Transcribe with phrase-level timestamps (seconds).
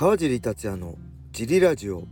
[0.00, 0.94] 川尻達也の
[1.30, 2.04] ジリラジオ。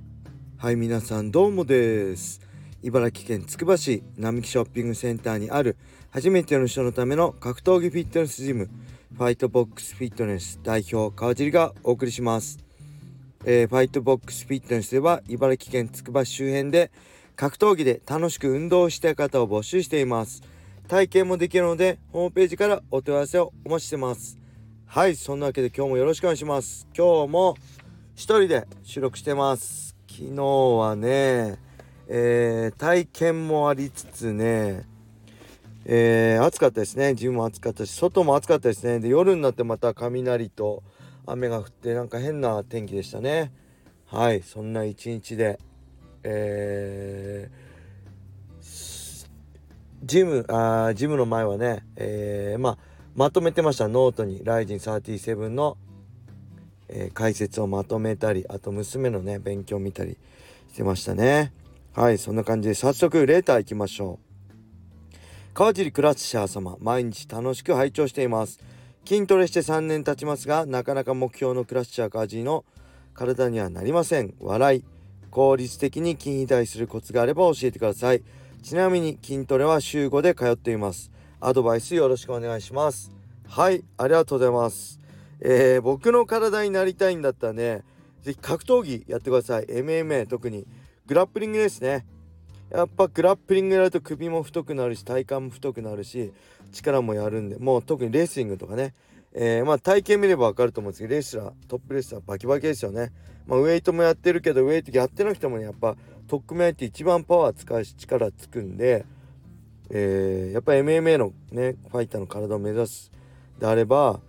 [0.58, 2.38] はい皆さんどうもです。
[2.82, 5.78] 茨城県つくば市並木ショッピングセンターにある
[6.10, 8.68] 初めての人のための格闘技フィットネスジム
[9.16, 12.58] ファイトボックスフィットネス代表川尻がお送りします、
[13.46, 16.90] えー、ファイトボックスフィットネスでは茨城県つくば市周辺で
[17.36, 20.42] 格闘技で楽しく運動したい方を募集しています。
[20.88, 24.36] 体験もできるのでホームページからお問い合わせをお待ちしてます。
[24.90, 26.88] はいそんなわけで今日もよろしくお願いします。
[26.96, 27.56] 今日も
[28.18, 29.94] 一人で収録してます。
[30.10, 31.56] 昨日はね、
[32.08, 34.88] えー、体験もありつつね
[35.84, 37.14] えー、暑かったですね。
[37.14, 38.98] ジムも暑かったし外も暑かったですね。
[38.98, 40.82] で夜になってまた雷と
[41.26, 43.52] 雨が降ってなんか変な天気でしたね。
[44.06, 45.60] はいそんな一日で
[46.24, 49.28] えー、
[50.02, 52.78] ジムあジムの前はね、えー、まあ
[53.14, 53.86] まとめてました。
[53.86, 55.76] ノートにライジン37の、
[56.88, 60.16] えー、解説をまとめたりあと娘のね勉強を見たり
[60.72, 61.52] してましたね。
[61.94, 64.28] はいそんな感じで早速レター行きましょう。
[65.54, 68.60] 川尻クラッシャー様毎日楽しく拝聴しています。
[69.04, 72.64] 筋トレして3年経ちますがなかなか目標のクラッシャー川尻の
[73.14, 74.34] 体にはなりません。
[74.38, 74.84] 笑い
[75.30, 78.22] 効率的に筋肥大するコツがあれば教えてください。
[78.62, 81.10] ちなみに筋トレは週5で通っています。
[81.40, 83.10] アドバイスよろしくお願いします。
[83.46, 85.00] はいありがとうございます。
[85.40, 87.84] えー、僕の体になりたいんだったらね
[88.22, 89.66] 是非格闘技やってください。
[89.66, 90.66] MMA 特に。
[91.06, 92.04] グラップリングですね。
[92.70, 96.34] やっぱグラップリングやると首も太くなるし体幹も太くなるし
[96.70, 98.94] 力もやるんでもう特にレスリングとかね。
[99.32, 103.12] えー、まあ体型見れば分かると思うんですけどレスラートップレスラーバキバキですよね。
[103.46, 109.06] まあウェイトもやってるけどウェイトやってなくてもねやっぱトックメンって一番パワー使うし力つくんで、
[109.90, 113.10] えー、やっぱ MMA のねファイターの体を目指す
[113.58, 114.20] であれば、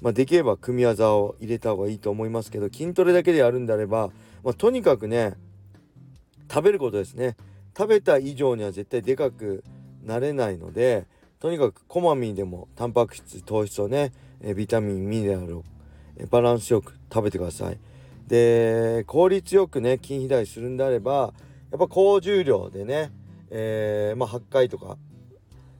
[0.00, 4.10] まあ、できれば組み技を入れた方がいいと思いますけど筋トレだけでやるんであれば、
[4.42, 5.34] まあ、とにかくね
[6.50, 7.36] 食べることですね。
[7.76, 9.62] 食べた以上には絶対でかく
[10.02, 11.06] なれないので
[11.38, 14.12] とにかくこまめにでもタンパク質糖質をね
[14.42, 15.64] えビタミンミネラルを
[16.30, 17.78] バランスよく食べてください。
[18.26, 21.32] で効率よくね筋肥大するんであれば
[21.70, 23.12] やっぱ高重量でね、
[23.50, 24.96] えー、まあ、8回とか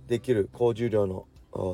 [0.06, 1.26] できる高重量の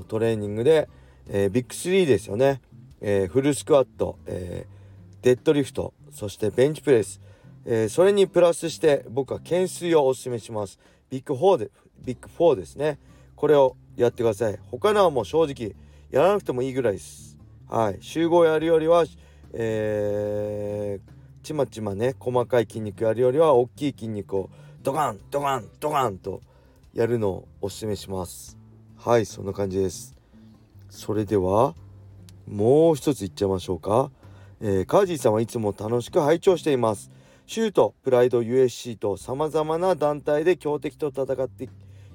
[0.09, 0.89] トレーニングで、
[1.29, 2.61] えー、ビッグ3ですよね、
[3.01, 4.67] えー、フルスクワット、え
[5.23, 7.21] デッドリフトそしてベンチプレス、
[7.65, 10.79] えそれにプラスして僕は懸垂をおすすめします
[11.11, 11.71] ビッグ4で
[12.05, 12.99] ビッグ4ですね
[13.35, 15.75] これをやってください他のはもう正直
[16.11, 17.37] やらなくてもいいぐらいです。
[17.69, 17.99] はい。
[18.01, 19.05] 集合やるよりは、
[19.53, 21.01] え、
[21.43, 24.51] ちまちまね、細かい筋肉やるよりは、大きい筋肉を
[24.83, 26.43] ドカン、ドカン、ドカンと
[26.95, 28.57] やるのをおすすめします。
[28.97, 30.16] はい、そんな感じです。
[30.97, 31.75] それでは、
[32.49, 34.11] もう一ついっちゃいましょうか。
[34.61, 37.11] えー、カージーさんはいつも楽しく拝聴しています。
[37.47, 41.69] シュート、プライド USC と様々な団体で強敵と戦って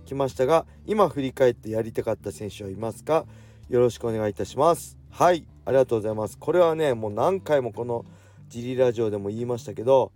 [0.05, 3.25] きましたが、今振り返ってやりたかった選手はいますか？
[3.71, 8.03] よろしくお願いいたしますはいありがとうございますこれはねもう何回もこの
[8.49, 10.11] ジリラジオでも言いましたけど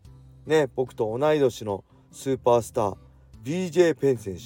[0.45, 2.97] ね僕と同い年のスーパースター
[3.45, 4.41] BJ ペン選手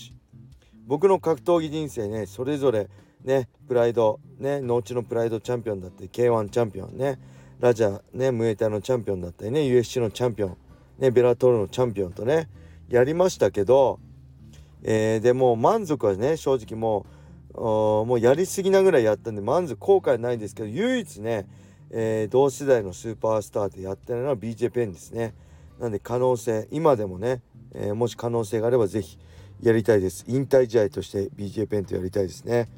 [0.86, 2.88] 僕の格闘技人生ねそれぞれ
[3.24, 7.20] ねプライドね後のプライドチャンピオンだって K1 チャンピオンね
[7.60, 10.58] ラジャーねムエタのチャンピオンだったりね USC のチャンピオン
[11.00, 12.50] ねベラトールのチャンピオンとね
[12.88, 14.00] やりましたけど、
[14.84, 17.06] えー、でも満足はね正直も
[17.54, 21.48] うもうやりすぎなぐらいやったんで満足後悔ないんですけど唯一ね、
[21.90, 25.34] えー、同世代のスーパースターでやってるのは BJ ペンですね。
[25.80, 27.42] なんで可能性今でもね、
[27.74, 29.18] えー、もし可能性があれば是非
[29.62, 30.26] やりたいです。
[30.28, 32.70] 引退試合として BJ ペンとやりたいですね。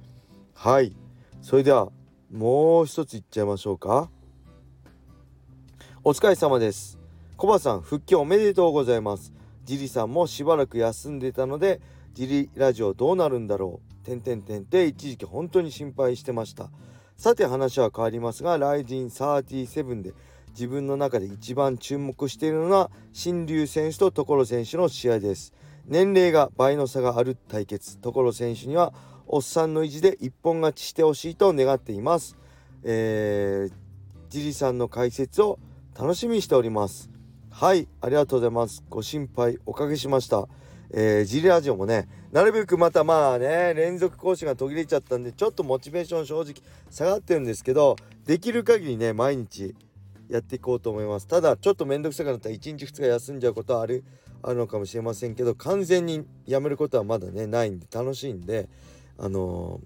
[0.53, 0.95] はい。
[1.41, 1.91] それでは
[2.31, 4.09] もう一ついっちゃいましょうか。
[6.03, 7.00] お疲れ様です。
[7.35, 9.34] コバさん復帰おめでとうございます。
[9.63, 11.81] ジリさんもしばらく休んでたので
[12.13, 14.06] ジリラジオどうなるんだろう。
[14.06, 16.69] 点々点って一時期本当に心配してました。
[17.18, 20.13] さて話は変わりますがライジン37で
[20.50, 25.54] 自分の中で一番注目しているのは新竜選手と所選手の試合です。
[25.86, 27.97] 年齢が倍の差がある対決。
[27.97, 28.94] 所選手には
[29.33, 32.36] おっさんの意地で一本勝ちしてほしいと願っています。
[32.83, 33.74] えー、
[34.28, 35.57] ジリさんの解説を
[35.98, 37.10] 楽しみにしております。
[37.50, 38.83] はいありがとうございます。
[38.89, 40.50] ご心配おかけしました。
[40.94, 46.56] えー、ジリラジオもねなるべくまたまあね連続講師が途切れちゃったんでちょっとモチベーション正直
[46.89, 47.95] 下がってるんですけど
[48.25, 49.74] できる限りね毎日
[50.28, 51.28] やっていこうと思います。
[51.28, 54.04] ただちょっと面倒くさくなったら1日2日休んじゃうことはある
[54.44, 58.68] あるのかもしれませんけど完全にやめることはまだねないんで楽しいんで
[59.23, 59.79] あの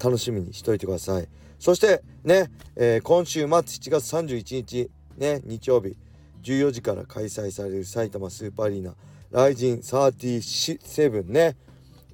[0.00, 1.28] ー、楽しみにしといてください。
[1.60, 5.96] そしてね、えー、今週末7月31日ね日曜日
[6.42, 8.94] 14時から開催される埼玉スーパーアリーナ
[9.30, 11.56] ライジン37ね、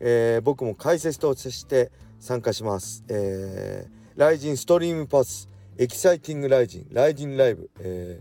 [0.01, 5.49] えー、僕も解説として参加します、えー、ライジンストリームパス
[5.79, 8.21] エキサイティングライジンライジンライブ、え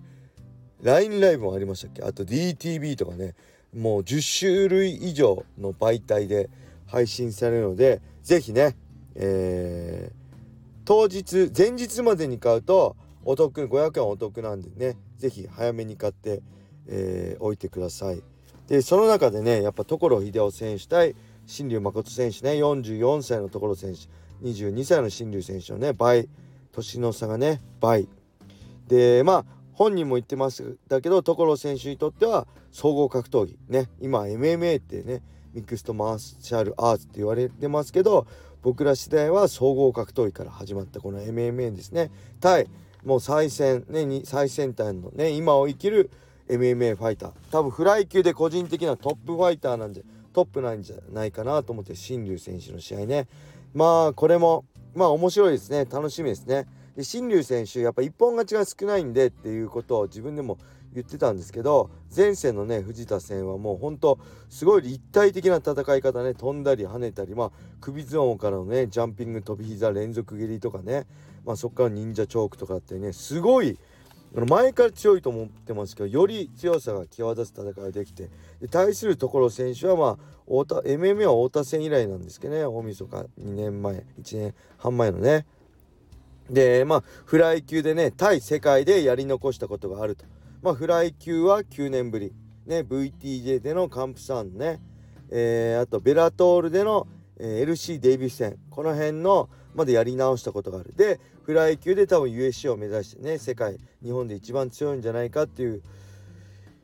[0.83, 2.03] ー、LINE ライブもありましたっけ？
[2.03, 3.33] あと DTV とかね
[3.73, 6.51] もう10種類以上の媒体で
[6.86, 8.76] 配信されるので是非ね、
[9.16, 10.16] えー、
[10.86, 16.42] 当日前日までに買うとお得500円お得なんでね是非早めに買って、
[16.88, 18.22] えー、おいてください。
[18.68, 21.16] でその中でねやっぱ所秀夫選手対
[21.46, 24.02] 新竜誠選手ね44歳の所選手
[24.48, 26.28] 22歳の新竜選手のね倍
[26.72, 28.08] 年の差がね倍。
[28.88, 30.77] でまあ本人も言ってます。
[30.88, 33.57] だけど所選手にとっては総合格闘技。
[33.68, 33.89] ね。
[34.00, 35.22] 今 MMA ってね
[35.54, 38.25] ミックスとマーシャルアーツって言われてますけど
[38.62, 42.10] 僕ら次第は総合格闘技から始まったこの MMA ですね。
[42.39, 42.68] 対
[43.04, 46.10] もう最先ね最先端のね今を生きる
[46.48, 47.31] MMA ファイター。
[47.51, 53.27] 多分フライ級で個人的なトップファイターなんでトップなんじゃないかなと思って新竜選手の試合ね。
[53.74, 54.63] まあこれも
[54.94, 55.86] まあ面白いですね。
[55.86, 56.66] 楽しみですね。
[56.95, 60.57] で新竜選手やっぱ一本勝ちが少ないんでっていうことを自分でも
[60.94, 64.18] 言ってたんですけど前線のね藤田戦はもうほんと
[64.50, 67.51] すごい立体的な戦い方ね飛んだり跳ねたりまあ
[67.81, 71.06] 首相撲からのねジャンピング飛び膝連続蹴りとかね
[71.45, 73.77] まあそっから忍者チョークとかってねすごい
[74.33, 78.30] 前から強いと思ってますけどより強さが際立つ戦いができて
[78.62, 85.45] で対するところ選手はまあ太田 MMA は太田戦以来なんですけどね大晦日2年前1年半前のね
[86.50, 90.25] でまあフライ級でね対世界でやり残したことがあると。
[90.62, 92.33] まあフライ級は9年ぶり。
[92.65, 94.80] ね VTJ でのカンプサンね。
[95.30, 97.07] えー、あとベラトールでの、
[97.38, 100.94] えー、LC デイビス戦この辺のまでやり直したことがある。
[100.95, 105.81] でフライ級で多分 USC を目指してね世界日本で一番強いんじゃないかっていう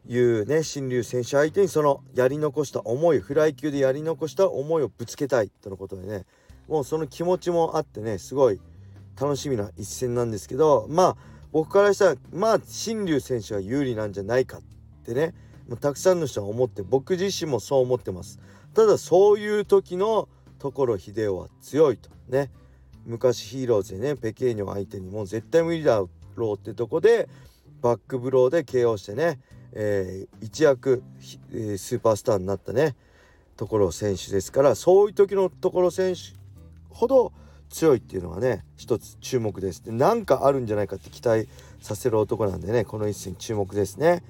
[0.08, 6.26] いうね新竜選手相手にそのやり残した思いフライ級でやり残した思いをぶつけたいとのことでね。
[6.68, 8.62] もうその気持ちもあってねすごい
[9.22, 11.16] 楽しみな一戦なんですけどまあ
[11.52, 14.62] 僕からしたらまあ新竜選手は有利なんじゃないかっ
[15.06, 15.36] てね
[15.68, 18.40] もうたくさんの人が思って僕自身もそう思ってます。
[18.74, 20.28] ただそういう時の
[20.60, 22.50] 所秀夫は強いとね。
[23.06, 26.04] 昔ヒーローズでねペケーニョ相手にもう絶対無理だ
[26.36, 27.30] ろうってとこで
[27.82, 29.40] バックブローで KO してね、
[29.74, 31.04] えー、一躍、
[31.52, 32.96] えー、スーパースターになったね
[33.58, 36.20] ところ選手ですからそういう時のところ選手
[36.90, 37.34] ほど
[37.72, 39.84] 強いっていうのがね一つ注目です。
[39.84, 41.48] でなんかあるんじゃないかって期待
[41.80, 44.24] させる男なんでねこの一戦注目ですね。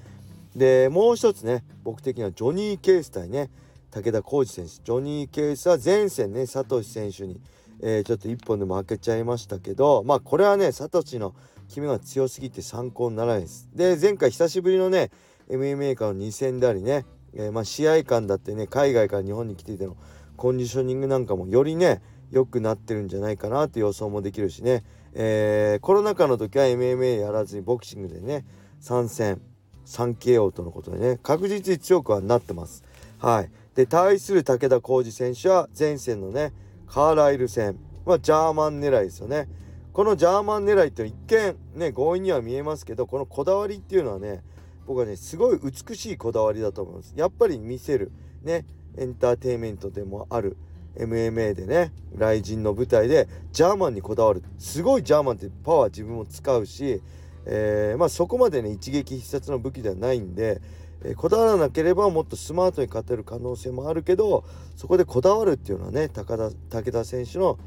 [0.56, 3.50] でもう一つね僕的にはジョニー・ケース対ね
[3.90, 4.70] 武田浩二選手。
[4.72, 7.40] ジョニー・ケースは前線ねサトシ選手に
[7.82, 11.34] えー、ちょっと1本でも開けちゃいましたけどまあこれはねサトシの
[11.68, 13.68] 決めが強すぎて参考にならないです。
[13.74, 15.10] で前回久しぶりのね
[15.50, 17.04] MMA からの2戦でありね、
[17.34, 19.96] えー、まあ試合感だってね海外から日本に来ていての
[20.36, 24.82] コンディショニングなんかもよりね良くなってるんじゃないかなって予想もできるしね、
[25.12, 28.44] えー、コロナ禍の時は MMA やらずにボクシングでね
[28.80, 29.40] 参戦
[29.86, 32.82] 3KO とのことでね確実に強くはなってます。
[33.18, 33.50] はい。
[33.74, 36.52] で対する武田浩二選手は前線のね
[36.86, 39.48] カーライル戦はジャーマン狙いですよね。
[39.92, 44.42] このジャーマン狙いって一見ね強引には見えますけどこのこだわりっていうのはね
[44.86, 47.12] 僕はねすごい美しいこだわりだと思います。
[47.14, 48.10] やっぱり見せる
[48.42, 48.64] ね
[48.96, 50.56] エンターテインメントでもある
[50.96, 57.00] MMA でね雷神の舞台でジャーマンにこだわるすごいジャーマンってパワー自分も使うし、
[57.46, 60.60] えー、まあそこまでね一撃必殺の武器ではないんで
[61.04, 64.44] えこだわらなければもっとスマートに勝てる可能性もあるけど
[64.76, 67.58] そこでこだわるっていうのはね高田武田選手の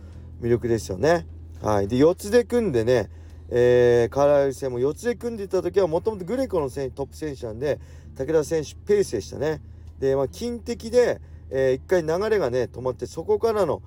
[0.41, 1.25] 魅力ですよね。
[1.61, 3.09] はい、で4つで組んでね、
[3.49, 7.79] えー、カーライル戦も4つで組んでいた時はもともとグレコのトップ選手なんで
[8.15, 9.61] 武田選手ペースでしたね。
[9.99, 13.81] で、まあ、金的で、えー、一回流れがね止まってそこからの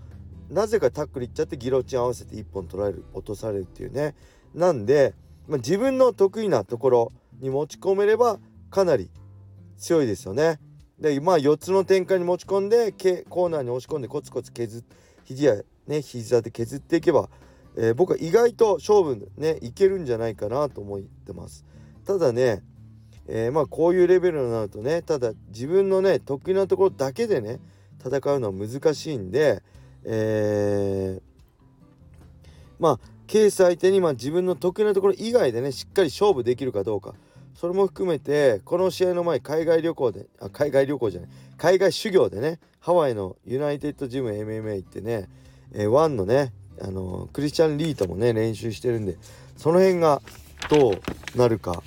[0.50, 4.14] なぜかタックルいっちゃってギロチン合わせて1本取られる落とされるっていうね
[4.54, 5.14] なんで、
[5.46, 8.38] まあ、自分の得意なところに持ち込めれば
[8.70, 9.10] かなり
[9.76, 10.58] 強いですよね。
[10.98, 12.92] でまあ4つの展開に持ち込んで
[13.28, 14.96] コーナーに押し込んでコツコツ削って
[15.28, 17.28] 肘やね膝で削っていけば、
[17.76, 21.66] えー、僕は意外と勝負ねいけるんじゃないかなと思ってます。
[22.06, 22.62] ただね、
[23.28, 27.60] えー、まあこういうレベルになるとねただ自分のね得意なところだけでね
[28.04, 29.62] 戦うのは難しいんで、
[30.04, 31.22] えー、
[32.78, 37.14] まあケース相手にまあ自分の得意なところ以外でねしっかり勝負できるかどうか。
[37.58, 45.28] それも含めてこの試合の前海外旅行であ海外旅行じゃない海外修行でねハワイのユナイテッドジム MMA 行ってね、
[45.72, 49.16] えー、ワンのねあのクリスチャン・リーともね練習してるんで
[49.56, 50.22] その辺が
[50.70, 51.82] どうなるか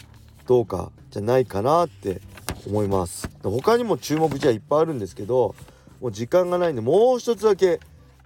[0.52, 2.20] どうかじゃないかなって
[2.68, 3.30] 思います。
[3.42, 5.56] 他にも注目じゃいっぱいあるんですけど
[6.02, 7.80] もう時間がないんでもう一つだけ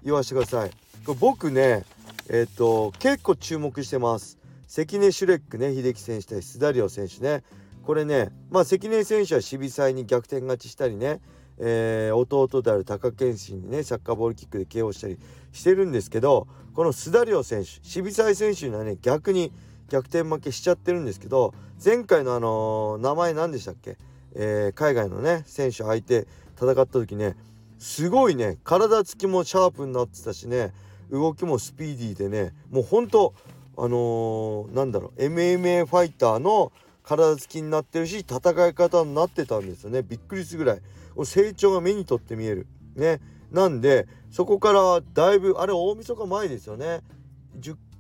[0.04, 0.72] 言わせてください。
[1.06, 1.86] これ僕ね
[2.28, 4.40] えっ、ー、と結構注目してます。
[4.66, 7.44] 関根シュレックね秀樹選手対須田遼選手ね。
[7.84, 11.22] これねまあ関根選手は守備賽に逆転勝ちしたりね
[11.60, 15.18] えー、弟である貴健心にねサッカーボールキックで KO したり
[15.54, 19.54] してるんですけどこの須田遼選手渋沢選手にはね逆に
[19.90, 23.98] 逆転負けしちゃってるんですけど前回のあのー、名前何でしたっけ、
[24.34, 26.28] えー、海外のね選手相手
[26.58, 27.36] 戦った時ね
[27.78, 30.74] すごいね体つきもシャープになってたしね
[31.12, 33.34] 動きもスピーディーでねもうほんと
[33.78, 36.72] あのー、なんだろう MMA ファイターの
[37.04, 40.82] 体つきになってるし戦い方になってたんですよねびっくりするぐらい。
[41.24, 42.68] 成長が目にとって見える。
[42.96, 43.22] ね。
[43.52, 47.02] なんでそこからだいぶあれ大晦日前ですよね。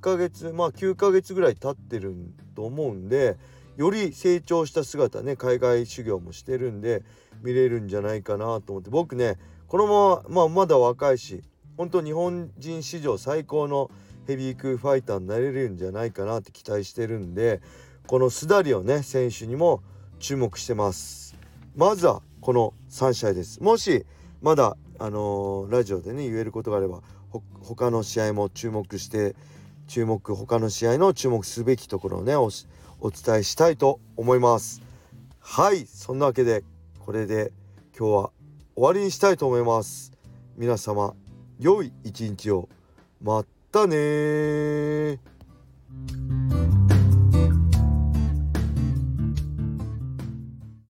[0.05, 2.15] ヶ月まあ9ヶ月ぐらい経ってる
[2.53, 3.37] と思うんで
[3.75, 7.03] より成長した姿ね海外修行もしてるんで
[7.41, 11.41] 見れるんじゃないかなと思って僕ねこのまま、まあ、まだ若いし
[11.75, 13.89] 本当日本人史上最高の
[14.27, 17.61] ヘビー級ファイターになれるんじゃないかなって期待してるんで
[18.05, 19.81] このスダリオね選手にも
[20.19, 21.35] 注目してます。
[21.75, 23.61] まずはこの3試合です。
[23.61, 24.05] もし
[24.41, 27.01] まだあのー、ラジオでね言えることがあれば
[27.61, 29.35] 他の試合も注目して
[29.87, 32.49] 注目他の試合の注目すべきところをねお
[33.11, 34.81] 伝えしたいと思います。
[35.39, 36.63] はいそんなわけで
[36.99, 37.51] これで
[37.97, 38.31] 今日は
[38.75, 40.11] 終わりにしたいと思います。
[40.57, 41.13] 皆様
[41.59, 42.67] 良い一日を。
[43.21, 45.19] またね